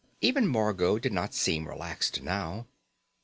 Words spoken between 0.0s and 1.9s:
Even Margot did not seem